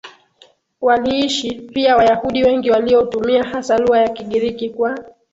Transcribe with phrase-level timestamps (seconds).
[0.81, 4.99] waliishi pia Wayahudi wengi waliotumia hasa lugha ya Kigiriki Kwa